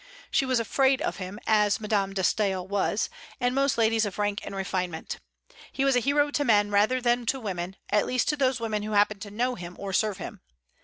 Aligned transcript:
She 0.31 0.47
was 0.47 0.59
afraid 0.59 0.99
of 1.03 1.17
him, 1.17 1.37
as 1.45 1.79
Madame 1.79 2.15
de 2.15 2.23
Staël 2.23 2.67
was, 2.67 3.07
and 3.39 3.53
most 3.53 3.77
ladies 3.77 4.03
of 4.03 4.17
rank 4.17 4.41
and 4.43 4.55
refinement. 4.55 5.19
He 5.71 5.85
was 5.85 5.95
a 5.95 5.99
hero 5.99 6.31
to 6.31 6.43
men 6.43 6.71
rather 6.71 6.99
than 6.99 7.27
to 7.27 7.39
women, 7.39 7.75
at 7.91 8.07
least 8.07 8.27
to 8.29 8.35
those 8.35 8.59
women 8.59 8.81
who 8.81 8.93
happened 8.93 9.21
to 9.21 9.29
know 9.29 9.53
him 9.53 9.75
or 9.77 9.93
serve 9.93 10.17
him. 10.17 10.41